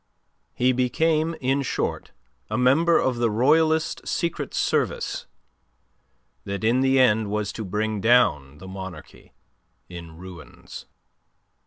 [0.55, 2.09] He became, in short,
[2.49, 5.27] a member of the royalist secret service
[6.43, 9.35] that in the end was to bring down the monarchy
[9.89, 10.87] in ruins.